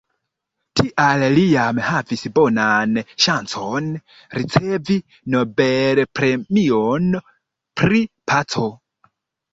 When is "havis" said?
1.87-2.23